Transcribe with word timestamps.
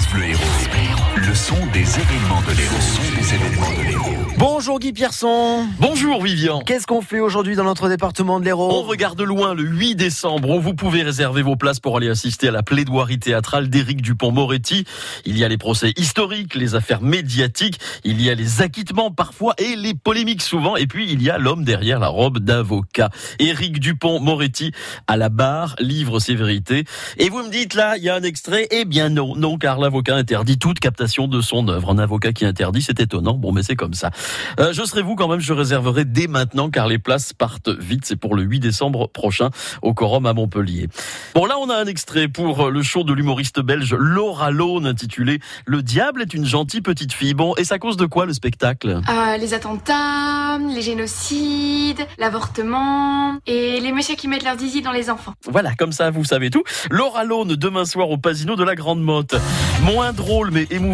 France 0.00 0.14
Bleu 0.14 0.32
Héros. 0.32 0.89
Le 1.16 1.34
son 1.34 1.56
des 1.72 1.80
événements 1.80 2.40
de 2.42 2.56
l'Héros. 2.56 2.76
Le 2.76 2.80
son 2.80 3.16
des 3.16 3.34
événements 3.34 3.70
de 3.76 3.82
l'Héros. 3.82 4.10
Bonjour 4.38 4.78
Guy 4.78 4.92
Pierson. 4.92 5.66
Bonjour 5.80 6.22
Vivian. 6.22 6.60
Qu'est-ce 6.60 6.86
qu'on 6.86 7.02
fait 7.02 7.18
aujourd'hui 7.18 7.56
dans 7.56 7.64
notre 7.64 7.88
département 7.88 8.38
de 8.38 8.44
l'Hérault 8.44 8.70
On 8.72 8.82
regarde 8.82 9.20
loin 9.20 9.52
le 9.54 9.64
8 9.64 9.96
décembre 9.96 10.50
où 10.50 10.60
vous 10.60 10.74
pouvez 10.74 11.02
réserver 11.02 11.42
vos 11.42 11.56
places 11.56 11.80
pour 11.80 11.96
aller 11.96 12.08
assister 12.08 12.48
à 12.48 12.52
la 12.52 12.62
plaidoirie 12.62 13.18
théâtrale 13.18 13.68
d'Éric 13.68 14.02
Dupont-Moretti. 14.02 14.84
Il 15.26 15.36
y 15.36 15.44
a 15.44 15.48
les 15.48 15.58
procès 15.58 15.92
historiques, 15.96 16.54
les 16.54 16.76
affaires 16.76 17.02
médiatiques, 17.02 17.80
il 18.04 18.22
y 18.22 18.30
a 18.30 18.34
les 18.34 18.62
acquittements 18.62 19.10
parfois 19.10 19.54
et 19.58 19.74
les 19.74 19.94
polémiques 19.94 20.42
souvent 20.42 20.76
et 20.76 20.86
puis 20.86 21.10
il 21.10 21.22
y 21.22 21.28
a 21.28 21.38
l'homme 21.38 21.64
derrière 21.64 21.98
la 21.98 22.08
robe 22.08 22.38
d'avocat. 22.38 23.10
Éric 23.40 23.80
Dupont-Moretti 23.80 24.72
à 25.08 25.16
la 25.16 25.28
barre 25.28 25.74
livre 25.80 26.20
ses 26.20 26.36
vérités. 26.36 26.84
Et 27.18 27.28
vous 27.30 27.42
me 27.42 27.50
dites 27.50 27.74
là, 27.74 27.96
il 27.96 28.04
y 28.04 28.08
a 28.08 28.14
un 28.14 28.22
extrait 28.22 28.68
Eh 28.70 28.84
bien 28.84 29.08
non, 29.08 29.34
non 29.34 29.58
car 29.58 29.80
l'avocat 29.80 30.14
interdit 30.14 30.56
toute 30.56 30.78
captation 30.78 30.99
de 31.00 31.40
son 31.40 31.66
œuvre. 31.68 31.90
Un 31.90 31.98
avocat 31.98 32.32
qui 32.32 32.44
interdit, 32.44 32.82
c'est 32.82 33.00
étonnant. 33.00 33.34
Bon 33.34 33.52
mais 33.52 33.62
c'est 33.62 33.76
comme 33.76 33.94
ça. 33.94 34.10
Euh, 34.58 34.72
je 34.74 34.84
serai 34.84 35.00
vous 35.02 35.16
quand 35.16 35.28
même, 35.28 35.40
je 35.40 35.54
réserverai 35.54 36.04
dès 36.04 36.26
maintenant 36.26 36.68
car 36.68 36.88
les 36.88 36.98
places 36.98 37.32
partent 37.32 37.70
vite. 37.70 38.04
C'est 38.04 38.16
pour 38.16 38.34
le 38.34 38.42
8 38.42 38.60
décembre 38.60 39.08
prochain 39.08 39.48
au 39.80 39.94
Corum 39.94 40.26
à 40.26 40.34
Montpellier. 40.34 40.88
Bon 41.34 41.46
là, 41.46 41.56
on 41.58 41.70
a 41.70 41.76
un 41.76 41.86
extrait 41.86 42.28
pour 42.28 42.70
le 42.70 42.82
show 42.82 43.02
de 43.02 43.14
l'humoriste 43.14 43.60
belge 43.60 43.94
Laura 43.98 44.50
Lone 44.50 44.86
intitulé 44.86 45.40
Le 45.64 45.82
diable 45.82 46.20
est 46.20 46.34
une 46.34 46.44
gentille 46.44 46.82
petite 46.82 47.14
fille. 47.14 47.32
Bon, 47.32 47.54
et 47.56 47.64
ça 47.64 47.78
cause 47.78 47.96
de 47.96 48.06
quoi 48.06 48.26
le 48.26 48.34
spectacle? 48.34 49.00
Euh, 49.08 49.36
les 49.38 49.54
attentats, 49.54 50.58
les 50.58 50.82
génocides, 50.82 52.06
l'avortement 52.18 53.38
et 53.46 53.80
les 53.80 53.92
messieurs 53.92 54.16
qui 54.16 54.28
mettent 54.28 54.44
leur 54.44 54.58
zizi 54.58 54.82
dans 54.82 54.92
les 54.92 55.08
enfants. 55.08 55.32
Voilà, 55.46 55.74
comme 55.74 55.92
ça, 55.92 56.10
vous 56.10 56.24
savez 56.24 56.50
tout. 56.50 56.62
Laura 56.90 57.24
Lone, 57.24 57.56
demain 57.56 57.86
soir 57.86 58.10
au 58.10 58.18
Pasino 58.18 58.54
de 58.54 58.64
la 58.64 58.74
Grande 58.74 59.00
Motte. 59.00 59.34
Moins 59.82 60.12
drôle, 60.12 60.50
mais 60.50 60.66
émouvant. 60.70 60.89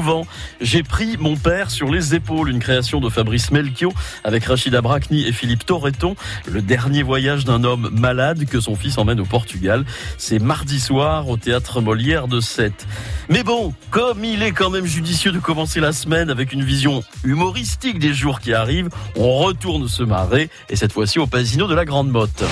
J'ai 0.61 0.83
pris 0.83 1.17
mon 1.17 1.37
père 1.37 1.71
sur 1.71 1.91
les 1.91 2.15
épaules, 2.15 2.51
une 2.51 2.59
création 2.59 3.01
de 3.01 3.09
Fabrice 3.09 3.51
Melchior 3.51 3.93
avec 4.25 4.45
Rachida 4.45 4.83
Bracni 4.83 5.27
et 5.27 5.33
Philippe 5.33 5.65
Torreton. 5.65 6.17
Le 6.47 6.61
dernier 6.61 7.03
voyage 7.03 7.45
d'un 7.45 7.65
homme 7.65 7.89
malade 7.93 8.45
que 8.45 8.61
son 8.61 8.75
fils 8.75 8.99
emmène 8.99 9.21
au 9.21 9.25
Portugal. 9.25 9.85
C'est 10.19 10.39
mardi 10.39 10.81
soir 10.81 11.29
au 11.29 11.37
théâtre 11.37 11.81
Molière 11.81 12.29
de 12.29 12.41
Sète. 12.41 12.87
Mais 13.31 13.43
bon, 13.43 13.73
comme 13.91 14.23
il 14.25 14.43
est 14.43 14.53
quand 14.53 14.71
même 14.71 14.87
judicieux 14.87 15.33
de 15.33 15.39
commencer 15.39 15.81
la 15.81 15.93
semaine 15.93 16.29
avec 16.29 16.53
une 16.53 16.63
vision 16.63 17.03
humoristique 17.25 17.99
des 17.99 18.13
jours 18.13 18.41
qui 18.41 18.53
arrivent, 18.53 18.91
on 19.17 19.39
retourne 19.39 19.89
se 19.89 20.03
marrer 20.03 20.51
et 20.69 20.77
cette 20.77 20.93
fois-ci 20.93 21.19
au 21.19 21.27
Pasino 21.27 21.67
de 21.67 21.75
la 21.75 21.87
Grande 21.87 22.11
Motte. 22.11 22.45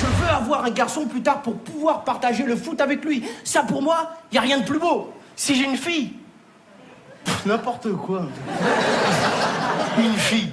Je 0.00 0.22
veux 0.22 0.28
avoir 0.28 0.64
un 0.64 0.70
garçon 0.70 1.06
plus 1.06 1.22
tard 1.22 1.42
pour 1.42 1.56
pouvoir 1.58 2.04
partager 2.04 2.44
le 2.44 2.56
foot 2.56 2.80
avec 2.80 3.04
lui. 3.04 3.22
Ça, 3.44 3.62
pour 3.62 3.80
moi, 3.80 4.12
il 4.32 4.34
y 4.34 4.38
a 4.38 4.42
rien 4.42 4.58
de 4.58 4.64
plus 4.64 4.80
beau. 4.80 5.12
Si 5.36 5.54
j'ai 5.54 5.64
une 5.64 5.76
fille, 5.76 6.14
n'importe 7.46 7.92
quoi. 7.92 8.22
Une 9.98 10.14
fille. 10.14 10.50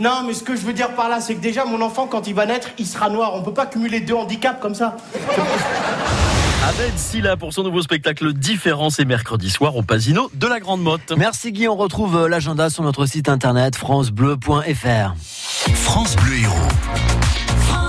Non, 0.00 0.24
mais 0.26 0.34
ce 0.34 0.42
que 0.42 0.56
je 0.56 0.62
veux 0.62 0.72
dire 0.72 0.94
par 0.94 1.08
là, 1.08 1.20
c'est 1.20 1.34
que 1.36 1.40
déjà, 1.40 1.64
mon 1.64 1.80
enfant, 1.80 2.06
quand 2.06 2.26
il 2.26 2.34
va 2.34 2.46
naître, 2.46 2.68
il 2.78 2.86
sera 2.86 3.08
noir. 3.08 3.34
On 3.34 3.42
peut 3.42 3.54
pas 3.54 3.66
cumuler 3.66 4.00
deux 4.00 4.14
handicaps 4.14 4.60
comme 4.60 4.74
ça. 4.74 4.96
Ahmed 6.64 6.96
Silla 6.96 7.36
pour 7.36 7.52
son 7.52 7.64
nouveau 7.64 7.82
spectacle 7.82 8.32
Différence 8.32 8.98
et 9.00 9.04
mercredi 9.04 9.50
soir 9.50 9.76
au 9.76 9.82
Pasino 9.82 10.30
de 10.34 10.46
la 10.46 10.60
Grande 10.60 10.80
Motte. 10.80 11.12
Merci 11.16 11.52
Guy, 11.52 11.66
on 11.68 11.76
retrouve 11.76 12.28
l'agenda 12.28 12.70
sur 12.70 12.84
notre 12.84 13.04
site 13.06 13.28
internet 13.28 13.74
francebleu.fr. 13.74 15.14
France 15.74 16.16
Bleu 16.16 16.36
Héros. 16.38 17.81